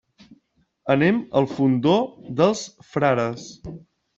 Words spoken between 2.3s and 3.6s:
dels Frares.